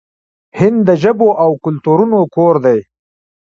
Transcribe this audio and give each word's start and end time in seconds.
هند 0.59 0.79
د 0.87 0.89
ژبو 1.03 1.29
او 1.43 1.51
کلتورونو 1.63 2.19
کور 2.35 2.55
دی. 2.65 2.79